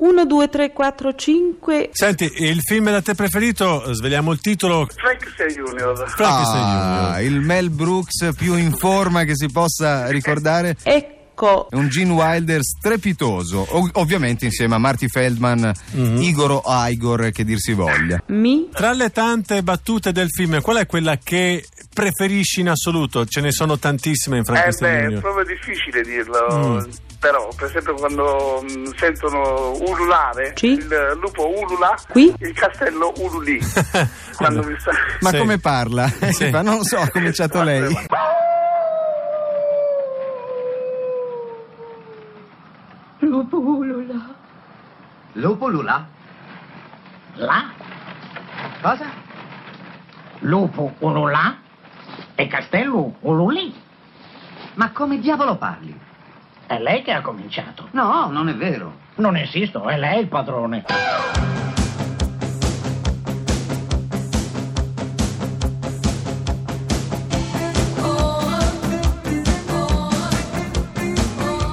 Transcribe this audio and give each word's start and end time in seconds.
1, 0.00 0.24
2, 0.24 0.48
3, 0.48 0.72
4, 0.72 1.14
5. 1.14 1.90
Senti, 1.92 2.30
il 2.38 2.60
film 2.62 2.90
da 2.90 3.02
te 3.02 3.14
preferito, 3.14 3.92
sveliamo 3.92 4.32
il 4.32 4.40
titolo. 4.40 4.86
Frankenstein 4.94 5.48
Junior. 5.50 6.08
Frankenstein 6.08 6.62
Ah, 6.64 7.14
Junior. 7.18 7.20
il 7.32 7.40
Mel 7.40 7.70
Brooks 7.70 8.30
più 8.36 8.54
in 8.56 8.72
forma 8.72 9.24
che 9.24 9.36
si 9.36 9.48
possa 9.50 10.08
ricordare. 10.08 10.76
Ecco. 10.82 11.18
È 11.70 11.74
un 11.74 11.88
Gene 11.88 12.12
Wilder 12.12 12.60
strepitoso, 12.62 13.64
ov- 13.70 13.90
ovviamente 13.94 14.44
insieme 14.44 14.74
a 14.74 14.78
Marty 14.78 15.08
Feldman, 15.08 15.72
Igor 16.18 16.50
o 16.50 16.62
Igor, 16.88 17.30
che 17.30 17.44
dir 17.44 17.58
si 17.58 17.72
voglia. 17.72 18.22
Mi. 18.26 18.68
Tra 18.70 18.92
le 18.92 19.10
tante 19.10 19.62
battute 19.62 20.12
del 20.12 20.28
film, 20.28 20.60
qual 20.60 20.76
è 20.76 20.86
quella 20.86 21.16
che 21.16 21.64
preferisci 21.94 22.60
in 22.60 22.68
assoluto? 22.68 23.24
Ce 23.24 23.40
ne 23.40 23.52
sono 23.52 23.78
tantissime 23.78 24.36
in 24.36 24.42
Eh 24.42 24.44
Frankenstein 24.44 25.08
beh, 25.08 25.16
è 25.16 25.20
proprio 25.20 25.44
difficile 25.44 26.02
dirlo. 26.02 26.46
Mm. 26.52 26.90
Però, 27.20 27.48
per 27.54 27.66
esempio, 27.68 27.94
quando 27.96 28.62
mh, 28.62 28.94
sentono 28.96 29.72
ululare 29.76 30.52
Sì. 30.56 30.68
il 30.72 31.18
lupo 31.20 31.48
ulula, 31.54 31.94
Qui? 32.08 32.34
il 32.38 32.54
castello 32.54 33.12
ululì. 33.18 33.60
quando 34.38 34.62
mi 34.62 34.74
sta... 34.80 34.90
Ma 35.20 35.28
Sì. 35.28 35.36
come 35.38 35.58
parla? 35.58 36.08
Sì. 36.08 36.48
Fa, 36.50 36.62
non 36.62 36.76
lo 36.78 36.84
so, 36.84 36.96
ha 36.96 37.10
cominciato 37.10 37.62
lei. 37.62 37.94
Lupo 43.18 43.58
ulula. 43.58 44.34
Lupo 45.32 45.68
Lula? 45.68 46.06
Là? 47.34 47.70
Cosa? 48.80 49.06
Lupo 50.40 50.94
ulula? 51.00 51.56
E 52.34 52.46
castello 52.46 53.14
ululì? 53.20 53.74
Ma 54.74 54.90
come 54.92 55.18
diavolo 55.18 55.56
parli? 55.56 55.98
È 56.70 56.78
lei 56.78 57.02
che 57.02 57.10
ha 57.10 57.20
cominciato. 57.20 57.88
No, 57.90 58.30
non 58.30 58.48
è 58.48 58.54
vero. 58.54 58.92
Non 59.16 59.36
insisto, 59.36 59.88
è 59.88 59.98
lei 59.98 60.20
il 60.20 60.28
padrone. 60.28 60.84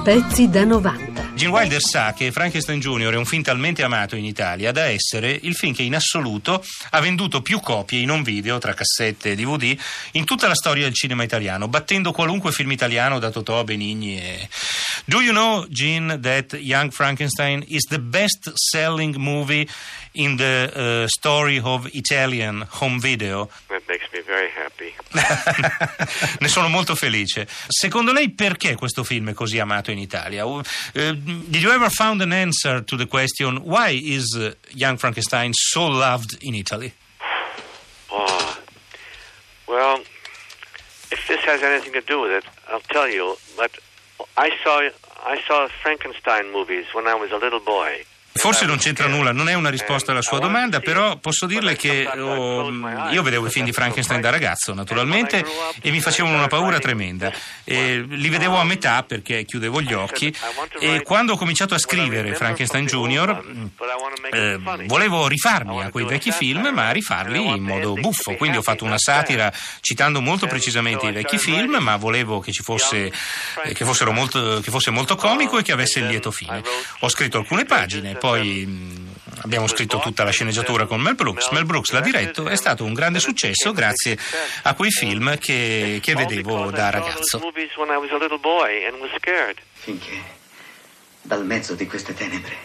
Pezzi 0.02 0.50
da 0.50 0.64
90. 0.64 1.07
Gene 1.38 1.52
Wilder 1.52 1.80
sa 1.80 2.14
che 2.14 2.32
Frankenstein 2.32 2.80
Jr. 2.80 3.12
è 3.12 3.16
un 3.16 3.24
film 3.24 3.42
talmente 3.42 3.84
amato 3.84 4.16
in 4.16 4.24
Italia 4.24 4.72
da 4.72 4.86
essere 4.86 5.38
il 5.42 5.54
film 5.54 5.72
che 5.72 5.84
in 5.84 5.94
assoluto 5.94 6.64
ha 6.90 7.00
venduto 7.00 7.42
più 7.42 7.60
copie 7.60 8.00
in 8.00 8.10
un 8.10 8.24
video 8.24 8.58
tra 8.58 8.74
cassette 8.74 9.30
e 9.30 9.34
DVD 9.36 9.78
in 10.14 10.24
tutta 10.24 10.48
la 10.48 10.56
storia 10.56 10.82
del 10.82 10.94
cinema 10.94 11.22
italiano, 11.22 11.68
battendo 11.68 12.10
qualunque 12.10 12.50
film 12.50 12.72
italiano 12.72 13.20
da 13.20 13.30
Totò 13.30 13.62
Benigni. 13.62 14.20
E... 14.20 14.48
Do 15.04 15.20
you 15.20 15.30
know, 15.30 15.64
Gene, 15.68 16.18
that 16.18 16.54
Young 16.54 16.90
Frankenstein 16.90 17.64
is 17.68 17.84
the 17.84 18.00
best 18.00 18.50
selling 18.54 19.14
movie 19.16 19.68
in 20.14 20.34
the 20.34 20.72
uh, 20.74 21.06
story 21.06 21.60
of 21.62 21.88
Italian 21.92 22.66
home 22.68 22.98
video? 22.98 23.48
Very 24.28 24.50
happy. 24.54 24.92
ne 26.40 26.48
sono 26.48 26.68
molto 26.68 26.94
felice. 26.94 27.48
Secondo 27.66 28.12
lei 28.12 28.28
perché 28.28 28.74
questo 28.74 29.02
film 29.02 29.30
è 29.30 29.32
così 29.32 29.58
amato 29.58 29.90
in 29.90 29.96
Italia? 29.96 30.44
Uh, 30.44 30.62
did 30.92 31.62
you 31.62 31.72
ever 31.72 31.90
found 31.90 32.20
an 32.20 32.32
answer 32.32 32.84
to 32.84 32.94
the 32.94 33.06
question 33.06 33.56
why 33.64 33.88
is 33.88 34.34
uh, 34.34 34.54
Young 34.74 34.98
Frankenstein 34.98 35.52
so 35.54 35.88
loved 35.88 36.36
in 36.42 36.54
Italy? 36.54 36.92
Oh, 38.10 38.58
well, 39.66 40.02
if 41.10 41.26
this 41.26 41.40
has 41.46 41.62
anything 41.62 41.94
to 41.94 42.02
do 42.02 42.20
with 42.20 42.32
it, 42.32 42.44
I'll 42.68 42.84
tell 42.92 43.08
you. 43.08 43.34
But 43.56 43.78
I 44.36 44.50
saw 44.62 44.90
I 45.24 45.40
saw 45.46 45.68
Frankenstein 45.80 46.52
movies 46.52 46.84
when 46.92 47.06
I 47.06 47.14
was 47.14 47.32
a 47.32 47.38
little 47.38 47.60
boy. 47.60 48.04
Forse 48.38 48.64
non 48.64 48.78
c'entra 48.78 49.08
nulla, 49.08 49.32
non 49.32 49.48
è 49.48 49.54
una 49.54 49.68
risposta 49.68 50.12
alla 50.12 50.22
sua 50.22 50.38
domanda, 50.38 50.80
però 50.80 51.16
posso 51.16 51.46
dirle 51.46 51.76
che 51.76 52.06
oh, 52.06 52.70
io 53.10 53.22
vedevo 53.22 53.46
i 53.46 53.50
film 53.50 53.64
di 53.64 53.72
Frankenstein 53.72 54.20
da 54.20 54.30
ragazzo, 54.30 54.72
naturalmente, 54.74 55.44
e 55.80 55.90
mi 55.90 56.00
facevano 56.00 56.36
una 56.36 56.46
paura 56.46 56.78
tremenda. 56.78 57.32
E 57.64 58.04
li 58.08 58.28
vedevo 58.28 58.56
a 58.56 58.64
metà 58.64 59.02
perché 59.02 59.44
chiudevo 59.44 59.80
gli 59.82 59.92
occhi 59.92 60.34
e 60.78 61.02
quando 61.02 61.32
ho 61.32 61.36
cominciato 61.36 61.74
a 61.74 61.78
scrivere 61.78 62.34
Frankenstein 62.34 62.86
Junior 62.86 63.42
eh, 64.30 64.58
volevo 64.86 65.26
rifarmi 65.26 65.82
a 65.82 65.90
quei 65.90 66.04
vecchi 66.06 66.30
film, 66.30 66.68
ma 66.72 66.90
rifarli 66.90 67.44
in 67.44 67.62
modo 67.62 67.94
buffo, 67.94 68.34
quindi 68.34 68.56
ho 68.56 68.62
fatto 68.62 68.84
una 68.84 68.98
satira 68.98 69.52
citando 69.80 70.20
molto 70.20 70.46
precisamente 70.46 71.06
i 71.06 71.12
vecchi 71.12 71.38
film, 71.38 71.76
ma 71.80 71.96
volevo 71.96 72.40
che 72.40 72.52
ci 72.52 72.62
fosse 72.62 73.12
che, 73.72 73.84
molto, 74.12 74.60
che 74.62 74.70
fosse 74.70 74.90
molto 74.90 75.16
comico 75.16 75.58
e 75.58 75.62
che 75.62 75.72
avesse 75.72 75.98
il 76.00 76.06
lieto 76.06 76.30
fine. 76.30 76.62
Ho 77.00 77.08
scritto 77.08 77.38
alcune 77.38 77.64
pagine, 77.64 78.14
poi 78.14 78.27
mh, 78.36 79.14
abbiamo 79.42 79.66
scritto 79.66 79.98
tutta 79.98 80.24
la 80.24 80.30
sceneggiatura 80.30 80.86
con 80.86 81.00
Mel 81.00 81.14
Brooks. 81.14 81.50
Mel 81.50 81.64
Brooks 81.64 81.90
l'ha 81.92 82.00
diretto, 82.00 82.48
è 82.48 82.56
stato 82.56 82.84
un 82.84 82.92
grande 82.92 83.20
successo 83.20 83.72
grazie 83.72 84.18
a 84.62 84.74
quei 84.74 84.90
film 84.90 85.38
che, 85.38 86.00
che 86.02 86.14
vedevo 86.14 86.70
da 86.70 86.90
ragazzo. 86.90 87.38
Finché, 89.72 90.22
dal 91.22 91.44
mezzo 91.44 91.74
di 91.74 91.86
queste 91.86 92.14
tenebre, 92.14 92.56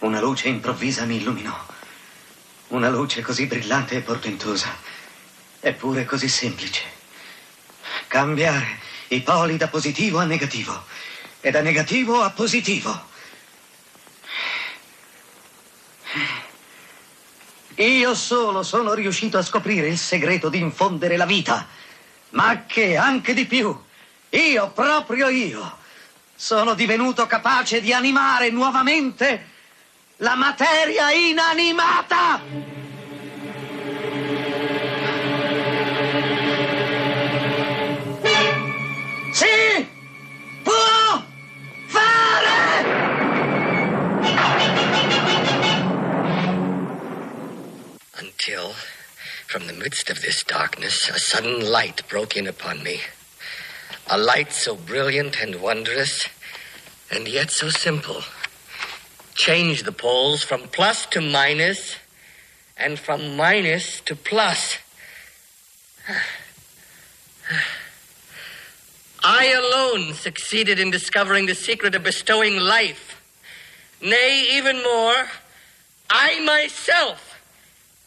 una 0.00 0.20
luce 0.20 0.48
improvvisa 0.48 1.04
mi 1.04 1.16
illuminò. 1.16 1.56
Una 2.68 2.88
luce 2.88 3.20
così 3.20 3.46
brillante 3.46 3.96
e 3.96 4.00
portentosa, 4.00 4.76
eppure 5.60 6.04
così 6.04 6.28
semplice. 6.28 6.82
Cambiare 8.08 8.78
i 9.08 9.20
poli 9.20 9.56
da 9.56 9.68
positivo 9.68 10.18
a 10.18 10.24
negativo 10.24 10.84
e 11.40 11.50
da 11.50 11.60
negativo 11.60 12.22
a 12.22 12.30
positivo. 12.30 13.12
Io 17.76 18.14
solo 18.14 18.62
sono 18.62 18.94
riuscito 18.94 19.36
a 19.36 19.42
scoprire 19.42 19.88
il 19.88 19.98
segreto 19.98 20.48
di 20.48 20.58
infondere 20.58 21.16
la 21.16 21.26
vita, 21.26 21.66
ma 22.30 22.64
che 22.66 22.96
anche 22.96 23.34
di 23.34 23.46
più, 23.46 23.76
io, 24.30 24.70
proprio 24.70 25.28
io, 25.28 25.78
sono 26.36 26.74
divenuto 26.74 27.26
capace 27.26 27.80
di 27.80 27.92
animare 27.92 28.50
nuovamente 28.50 29.48
la 30.18 30.36
materia 30.36 31.10
inanimata. 31.10 32.83
From 49.54 49.68
the 49.68 49.72
midst 49.72 50.10
of 50.10 50.20
this 50.20 50.42
darkness, 50.42 51.08
a 51.08 51.16
sudden 51.16 51.64
light 51.70 52.02
broke 52.08 52.36
in 52.36 52.48
upon 52.48 52.82
me. 52.82 52.98
A 54.08 54.18
light 54.18 54.50
so 54.50 54.74
brilliant 54.74 55.40
and 55.40 55.62
wondrous, 55.62 56.26
and 57.08 57.28
yet 57.28 57.52
so 57.52 57.68
simple. 57.68 58.24
Changed 59.36 59.84
the 59.84 59.92
poles 59.92 60.42
from 60.42 60.62
plus 60.62 61.06
to 61.06 61.20
minus, 61.20 61.94
and 62.76 62.98
from 62.98 63.36
minus 63.36 64.00
to 64.00 64.16
plus. 64.16 64.78
I 69.22 69.52
alone 69.52 70.14
succeeded 70.14 70.80
in 70.80 70.90
discovering 70.90 71.46
the 71.46 71.54
secret 71.54 71.94
of 71.94 72.02
bestowing 72.02 72.56
life. 72.56 73.22
Nay, 74.02 74.48
even 74.56 74.82
more, 74.82 75.28
I 76.10 76.40
myself 76.40 77.33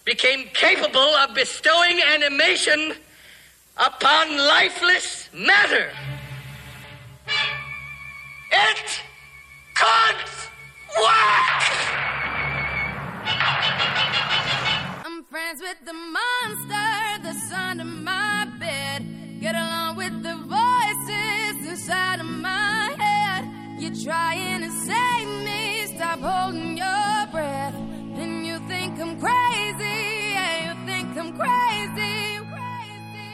became 0.07 0.47
capable 0.53 1.11
of 1.21 1.35
bestowing 1.35 1.99
animation 2.01 2.93
upon 3.75 4.37
lifeless 4.37 5.27
matter. 5.33 5.91
It 8.49 9.01
could 9.75 10.19
work! 10.97 11.63
I'm 15.05 15.25
friends 15.25 15.59
with 15.61 15.79
the 15.85 15.93
monster 15.93 16.87
my 17.85 18.47
bed. 18.59 19.05
Get 19.41 19.55
along 19.55 19.97
with 19.97 20.23
the 20.23 20.35
voices 20.35 21.67
inside 21.67 22.21
of 22.21 22.25
my 22.25 22.95
head. 22.97 23.43
You're 23.77 24.05
trying 24.05 24.61
to 24.61 24.71
save 24.71 25.06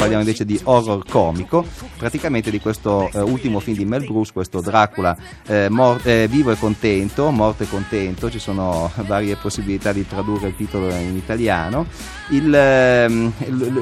Parliamo 0.00 0.22
invece 0.22 0.46
di 0.46 0.58
horror 0.64 1.04
comico, 1.06 1.62
praticamente 1.98 2.50
di 2.50 2.58
questo 2.58 3.10
eh, 3.12 3.20
ultimo 3.20 3.60
film 3.60 3.76
di 3.76 3.84
Mel 3.84 4.06
Brooks, 4.06 4.32
questo 4.32 4.62
Dracula 4.62 5.14
eh, 5.44 5.68
mor- 5.68 6.00
eh, 6.04 6.26
vivo 6.26 6.50
e 6.50 6.56
contento, 6.56 7.30
morto 7.30 7.64
e 7.64 7.68
contento, 7.68 8.30
ci 8.30 8.38
sono 8.38 8.90
varie 9.04 9.36
possibilità 9.36 9.92
di 9.92 10.08
tradurre 10.08 10.48
il 10.48 10.56
titolo 10.56 10.88
in 10.88 11.16
italiano. 11.16 11.84
Il, 12.30 12.50
ehm, 12.50 13.30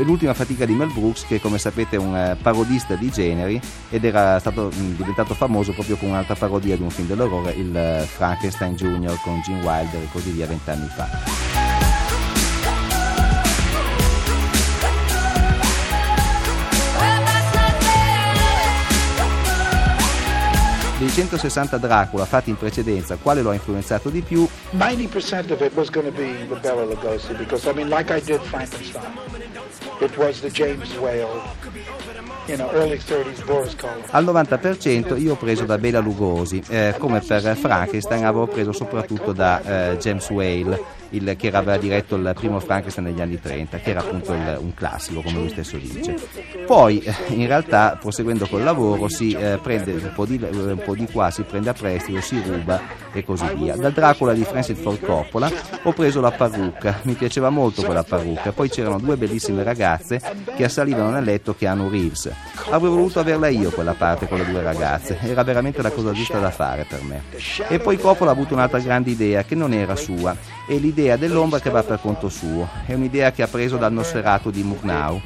l'ultima 0.03 0.35
fatica 0.35 0.65
di 0.65 0.73
Mel 0.73 0.93
Brooks, 0.93 1.25
che 1.25 1.41
come 1.41 1.56
sapete 1.56 1.94
è 1.94 2.00
un 2.00 2.17
eh, 2.17 2.37
parodista 2.43 2.97
di 2.97 3.11
generi 3.11 3.61
ed 3.88 4.05
era 4.05 4.41
stato 4.41 4.73
mh, 4.75 4.97
diventato 4.97 5.35
famoso 5.35 5.71
proprio 5.71 5.94
con 5.99 6.09
un'altra 6.09 6.35
parodia 6.35 6.75
di 6.75 6.82
un 6.82 6.91
film 6.91 7.06
dell'orrore, 7.06 7.53
il 7.53 7.76
eh, 7.76 8.05
Frankenstein 8.05 8.75
Jr. 8.75 9.21
con 9.23 9.41
Gene 9.43 9.62
Wilder 9.62 10.03
e 10.03 10.09
così 10.11 10.32
via 10.32 10.47
vent'anni 10.47 10.88
fa. 10.88 11.48
Dei 20.99 21.09
160 21.09 21.79
Dracula 21.79 22.25
fatti 22.25 22.50
in 22.50 22.56
precedenza, 22.56 23.17
quale 23.23 23.41
lo 23.41 23.50
ha 23.50 23.55
influenzato 23.55 24.09
di 24.09 24.21
più? 24.21 24.49
90% 24.73 25.53
of 25.53 25.61
it 25.61 25.73
was 25.75 25.91
going 25.91 26.05
to 26.05 26.12
be 26.12 26.45
the 26.49 26.59
Bela 26.61 26.83
Lugosi 26.83 27.37
because 27.37 27.71
I 27.71 27.73
mean, 27.73 27.89
like 27.89 28.12
I 28.12 28.21
did 28.21 28.41
Frankenstein, 28.41 29.17
it 30.00 30.17
was 30.17 30.41
the 30.41 30.50
James 30.50 30.93
Whale, 30.99 31.41
you 32.49 32.56
know, 32.56 32.69
early 32.73 32.99
30s 32.99 33.47
Boris 33.47 33.77
Karloff. 33.77 34.12
Al 34.12 34.25
90% 34.25 35.21
io 35.21 35.35
ho 35.35 35.37
preso 35.37 35.65
da 35.67 35.79
Bela 35.79 36.00
Lugosi, 36.00 36.61
eh, 36.67 36.97
come 36.99 37.21
per 37.21 37.56
Frankenstein 37.56 38.25
avevo 38.25 38.49
preso 38.49 38.73
soprattutto 38.73 39.33
da 39.33 39.93
eh, 39.93 39.97
James 39.99 40.29
Whale, 40.31 40.83
il, 41.11 41.37
che 41.37 41.49
aveva 41.49 41.77
diretto 41.77 42.17
il 42.17 42.33
primo 42.35 42.61
Frankenstein 42.61 43.07
negli 43.07 43.21
anni 43.21 43.41
30, 43.41 43.79
che 43.79 43.91
era 43.91 44.01
appunto 44.01 44.33
il, 44.33 44.59
un 44.61 44.75
classico, 44.75 45.23
come 45.23 45.39
lui 45.39 45.49
stesso 45.49 45.77
dice. 45.77 46.17
Poi, 46.67 47.01
eh, 47.01 47.15
in 47.29 47.47
realtà, 47.47 47.97
proseguendo 48.01 48.47
col 48.47 48.63
lavoro, 48.63 49.09
si 49.09 49.33
eh, 49.33 49.59
prende 49.63 49.93
un 49.93 50.13
po, 50.15 50.27
di, 50.27 50.37
un 50.43 50.81
po' 50.85 50.95
di 50.95 51.07
qua, 51.11 51.31
si 51.31 51.43
prende 51.43 51.71
a 51.71 51.73
prestito, 51.73 52.21
si 52.21 52.41
ruba 52.45 52.81
e 53.13 53.25
così 53.25 53.47
via. 53.55 53.77
Dal 53.77 53.93
Dracula 53.93 54.33
di 54.33 54.45
Francis 54.45 54.79
Ford 54.79 55.01
Coppola 55.01 55.51
ho 55.83 55.93
preso 55.93 56.21
la 56.21 56.31
parrucca, 56.31 57.01
mi 57.03 57.15
piaceva 57.15 57.51
molto 57.51 57.83
quella 57.83 58.03
parrucca, 58.03 58.53
poi 58.53 58.69
c'erano 58.69 58.99
due 58.99 59.17
bellissime 59.17 59.63
ragazze 59.63 60.21
che 60.57 60.65
assalivano 60.65 61.11
nel 61.11 61.25
letto 61.25 61.55
che 61.55 61.67
hanno 61.67 61.89
Reeves. 61.89 62.31
Avrei 62.71 62.91
voluto 62.91 63.21
averla 63.21 63.49
io 63.49 63.71
quella 63.71 63.95
parte 63.95 64.29
con 64.29 64.39
le 64.39 64.45
due 64.45 64.63
ragazze, 64.63 65.19
era 65.23 65.43
veramente 65.43 65.83
la 65.83 65.91
cosa 65.91 66.13
giusta 66.13 66.39
da 66.39 66.51
fare 66.51 66.85
per 66.89 67.03
me. 67.03 67.23
E 67.69 67.79
poi 67.79 67.97
Coppola 67.99 68.31
ha 68.31 68.35
avuto 68.35 68.55
un'altra 68.55 68.79
grande 68.79 69.11
idea 69.11 69.45
che 69.45 69.55
non 69.55 69.73
era 69.73 69.97
sua, 69.97 70.37
è 70.67 70.75
l'idea 70.75 71.17
dell'ombra 71.17 71.61
che 71.61 71.71
va 71.71 71.83
per 71.83 72.01
conto 72.01 72.29
suo, 72.29 72.69
è 72.87 72.95
un'idea 72.95 73.33
che 73.33 73.43
ha 73.43 73.49
preso 73.49 73.77
dal 73.77 73.93
Nosferatu 73.93 74.51
di 74.51 74.63
Murnau. 74.63 75.21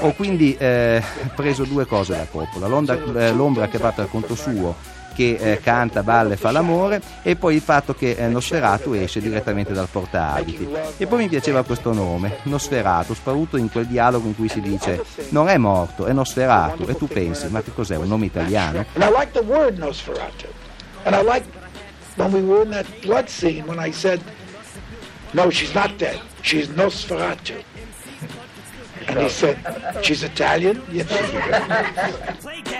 Ho 0.00 0.12
quindi 0.12 0.56
eh, 0.58 1.02
preso 1.34 1.64
due 1.64 1.86
cose 1.86 2.16
da 2.16 2.26
Coppola, 2.28 2.66
eh, 2.66 3.32
l'ombra 3.32 3.68
che 3.68 3.78
va 3.78 3.92
per 3.92 4.08
conto 4.08 4.34
suo 4.34 4.96
che 5.18 5.36
eh, 5.40 5.60
canta, 5.60 6.04
balla 6.04 6.34
e 6.34 6.36
fa 6.36 6.52
l'amore 6.52 7.02
e 7.24 7.34
poi 7.34 7.56
il 7.56 7.60
fatto 7.60 7.92
che 7.92 8.12
eh, 8.12 8.28
Nosferatu 8.28 8.92
esce 8.92 9.20
direttamente 9.20 9.72
dal 9.72 9.88
portaabiti. 9.90 10.68
E 10.96 11.08
poi 11.08 11.18
mi 11.18 11.28
piaceva 11.28 11.64
questo 11.64 11.92
nome, 11.92 12.36
Nosferatu, 12.44 13.14
sparuto 13.14 13.56
in 13.56 13.68
quel 13.68 13.86
dialogo 13.86 14.28
in 14.28 14.36
cui 14.36 14.48
si 14.48 14.60
dice 14.60 15.02
non 15.30 15.48
è 15.48 15.56
morto, 15.56 16.06
è 16.06 16.12
Nosferatu 16.12 16.84
e 16.86 16.94
tu 16.94 17.08
pensi 17.08 17.48
ma 17.48 17.62
che 17.62 17.72
cos'è, 17.74 17.96
un 17.96 18.06
nome 18.06 18.26
italiano? 18.26 18.84
And 18.94 19.02
I 19.02 19.10
like 19.10 19.32
the 19.32 19.44
word 19.44 19.76
Nosferatu. 19.78 20.46
And 21.02 21.16
I 21.16 21.22
like 21.22 21.44
when 22.14 22.32
we 22.32 22.40
were 22.40 22.62
in 22.62 22.70
that 22.70 22.86
blood 23.02 23.26
scene 23.28 23.66
when 23.66 23.80
I 23.84 23.90
said, 23.90 24.20
no, 25.32 25.50
she's 25.50 25.74
not 25.74 25.98
dead, 25.98 26.20
she's 26.42 26.68
Nosferatu. 26.68 27.64
And 29.08 29.18
he 29.18 29.28
said, 29.28 29.58
she's 30.00 30.22
Italian? 30.22 30.80
Yes. 30.92 31.08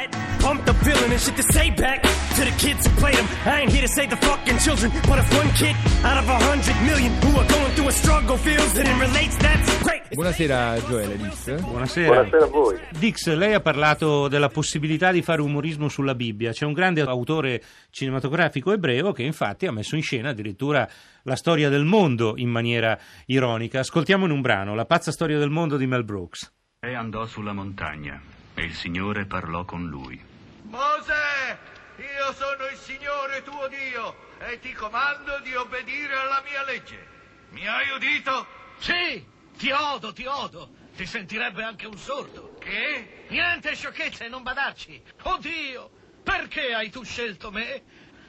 Villain 0.88 1.12
and 1.12 1.20
shit 1.20 1.36
to 1.36 1.42
say 1.52 1.68
back 1.68 2.00
to 2.36 2.44
the 2.48 2.54
kids 2.56 2.86
who 2.86 2.94
played 2.96 3.14
him. 3.14 3.26
I 3.44 3.60
ain't 3.60 3.70
here 3.70 3.82
to 3.82 3.92
save 3.92 4.08
the 4.08 4.16
fucking 4.16 4.56
children, 4.56 4.90
but 5.06 5.18
if 5.18 5.28
one 5.36 5.52
kid 5.52 5.76
out 6.02 6.16
of 6.16 6.26
a 6.30 6.38
hundred 6.38 6.76
million 6.80 7.12
who 7.20 7.36
are 7.36 7.46
going 7.46 7.72
through 7.74 7.88
a 7.88 7.92
struggle 7.92 8.38
feels 8.38 8.74
it 8.74 8.88
and 8.88 8.98
relates, 8.98 9.36
that's 9.36 9.82
great. 9.82 10.00
Buonasera 10.14 10.80
Gioele 10.86 11.18
Dix. 11.18 11.60
Buonasera. 11.60 12.06
Buonasera 12.06 12.44
a 12.44 12.46
voi. 12.46 12.78
Dix, 12.98 13.26
lei 13.34 13.52
ha 13.52 13.60
parlato 13.60 14.28
della 14.28 14.48
possibilità 14.48 15.12
di 15.12 15.20
fare 15.20 15.42
umorismo 15.42 15.90
sulla 15.90 16.14
Bibbia. 16.14 16.52
C'è 16.52 16.64
un 16.64 16.72
grande 16.72 17.02
autore 17.02 17.62
cinematografico 17.90 18.72
ebreo 18.72 19.12
che 19.12 19.24
infatti 19.24 19.66
ha 19.66 19.72
messo 19.72 19.94
in 19.94 20.02
scena 20.02 20.30
addirittura 20.30 20.88
la 21.24 21.36
storia 21.36 21.68
del 21.68 21.84
mondo 21.84 22.32
in 22.36 22.48
maniera 22.48 22.98
ironica. 23.26 23.80
Ascoltiamo 23.80 24.24
in 24.24 24.30
un 24.30 24.40
brano 24.40 24.74
La 24.74 24.86
pazza 24.86 25.12
storia 25.12 25.38
del 25.38 25.50
mondo 25.50 25.76
di 25.76 25.86
Mel 25.86 26.04
Brooks. 26.04 26.50
E 26.80 26.94
andò 26.94 27.26
sulla 27.26 27.52
montagna 27.52 28.18
e 28.54 28.62
il 28.62 28.72
Signore 28.72 29.26
parlò 29.26 29.66
con 29.66 29.86
lui. 29.86 30.36
Mosè, 30.68 31.58
io 31.96 32.32
sono 32.34 32.66
il 32.66 32.76
Signore 32.76 33.42
tuo 33.42 33.68
Dio 33.68 34.14
e 34.38 34.58
ti 34.58 34.72
comando 34.74 35.40
di 35.40 35.54
obbedire 35.54 36.14
alla 36.14 36.42
mia 36.42 36.62
legge. 36.64 37.06
Mi 37.50 37.66
hai 37.66 37.88
udito? 37.90 38.46
Sì, 38.78 39.26
ti 39.56 39.70
odo, 39.70 40.12
ti 40.12 40.26
odo. 40.26 40.70
Ti 40.94 41.06
sentirebbe 41.06 41.62
anche 41.62 41.86
un 41.86 41.96
sordo. 41.96 42.56
Che? 42.58 43.26
Niente 43.28 43.74
sciocchezze, 43.74 44.28
non 44.28 44.42
badarci. 44.42 45.02
Oddio, 45.22 45.90
perché 46.22 46.74
hai 46.74 46.90
tu 46.90 47.02
scelto 47.02 47.50
me? 47.50 47.82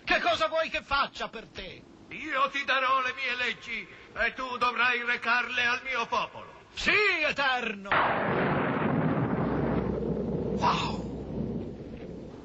Che 0.06 0.22
cosa 0.22 0.48
vuoi 0.48 0.70
che 0.70 0.82
faccia 0.82 1.28
per 1.28 1.50
te? 1.50 1.84
Io 2.08 2.50
ti 2.52 2.64
darò 2.64 3.02
le 3.02 3.14
mie 3.16 3.36
leggi 3.36 3.86
e 4.16 4.34
tu 4.34 4.58
dovrai 4.58 5.04
recarle 5.04 5.66
al 5.66 5.82
mio 5.84 6.06
popolo. 6.06 6.68
Sì, 6.74 6.92
eterno. 7.28 8.29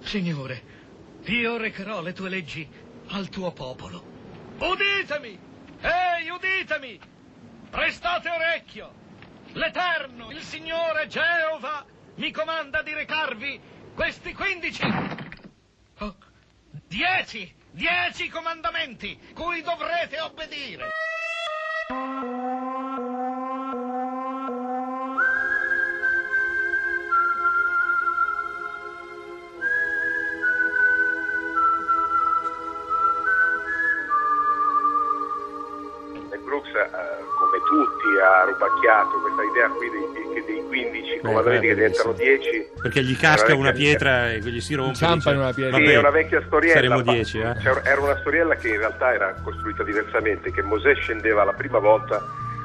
Signore, 0.04 0.62
io 1.24 1.56
recherò 1.56 2.00
le 2.00 2.12
tue 2.12 2.28
leggi 2.28 2.68
al 3.08 3.28
tuo 3.28 3.52
popolo. 3.52 4.02
Uditemi! 4.58 5.38
Ehi, 5.80 6.28
uditemi! 6.28 7.00
Prestate 7.70 8.28
orecchio! 8.28 8.92
L'Eterno, 9.52 10.30
il 10.30 10.40
Signore 10.40 11.06
Geova, 11.06 11.84
mi 12.16 12.30
comanda 12.30 12.82
di 12.82 12.92
recarvi 12.92 13.60
questi 13.94 14.32
quindici... 14.32 14.82
Oh, 15.98 16.16
dieci! 16.86 17.52
Dieci 17.70 18.28
comandamenti 18.28 19.18
cui 19.34 19.62
dovrete 19.62 20.20
obbedire! 20.20 20.90
Rubacchiato 38.64 39.20
questa 39.20 39.42
idea 39.42 39.68
qui 39.68 39.90
dei, 39.90 40.44
dei 40.44 40.64
15 40.66 41.20
comandamenti 41.20 41.66
che 41.66 41.74
diventano 41.74 42.12
10. 42.12 42.70
Perché 42.80 43.02
gli 43.02 43.16
casca 43.16 43.54
una 43.54 43.72
pietra 43.72 44.30
e 44.30 44.38
gli 44.40 44.60
si 44.60 44.74
rompe. 44.74 45.04
In 45.04 45.36
una 45.36 45.52
pietra. 45.52 45.76
Sì, 45.76 45.84
è 45.84 45.98
una 45.98 46.10
vecchia 46.10 46.42
storiella. 46.46 46.74
Saremo 46.74 47.02
10, 47.02 47.38
eh? 47.38 47.54
Era 47.84 48.00
una 48.00 48.18
storiella 48.20 48.54
che 48.56 48.68
in 48.68 48.78
realtà 48.78 49.12
era 49.12 49.34
costruita 49.42 49.82
diversamente, 49.82 50.50
che 50.52 50.62
Mosè 50.62 50.94
scendeva 50.94 51.44
la 51.44 51.52
prima 51.52 51.78
volta 51.78 52.22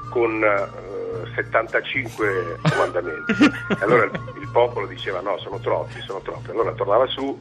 con 0.09 0.43
eh, 0.43 1.31
75 1.35 2.59
comandamenti. 2.69 3.33
allora 3.79 4.05
il, 4.05 4.11
il 4.39 4.49
popolo 4.51 4.87
diceva 4.87 5.19
no, 5.21 5.37
sono 5.39 5.59
troppi, 5.59 6.01
sono 6.01 6.21
troppi. 6.21 6.51
Allora 6.51 6.71
tornava 6.71 7.05
su 7.07 7.37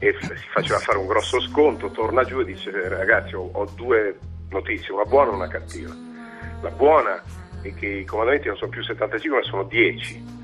e 0.00 0.16
si 0.20 0.48
faceva 0.52 0.78
fare 0.78 0.98
un 0.98 1.06
grosso 1.06 1.40
sconto, 1.40 1.90
torna 1.90 2.22
giù 2.22 2.38
e 2.38 2.44
dice 2.44 2.70
ragazzi 2.88 3.34
ho, 3.34 3.50
ho 3.52 3.66
due 3.74 4.16
notizie, 4.50 4.92
una 4.92 5.04
buona 5.04 5.32
e 5.32 5.34
una 5.34 5.48
cattiva. 5.48 5.94
La 6.60 6.70
buona 6.70 7.22
è 7.62 7.74
che 7.74 7.86
i 7.86 8.04
comandamenti 8.04 8.48
non 8.48 8.56
sono 8.56 8.70
più 8.70 8.82
75 8.82 9.40
ma 9.40 9.44
sono 9.46 9.64
10. 9.64 10.36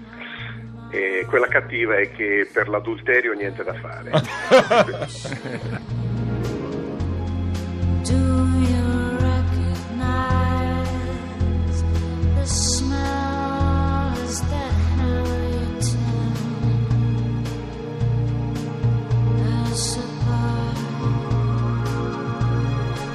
E 0.90 1.26
quella 1.28 1.48
cattiva 1.48 1.96
è 1.96 2.12
che 2.12 2.48
per 2.52 2.68
l'adulterio 2.68 3.32
niente 3.32 3.64
da 3.64 3.74
fare. 3.74 4.10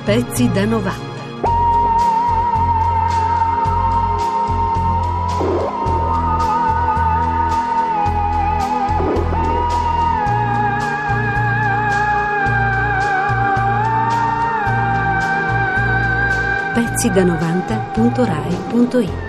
Pezzi 0.10 0.50
da 0.52 0.66
90. 0.66 1.09
Pezzi 17.00 17.10
da 17.12 17.24
90.rai.it 17.24 19.29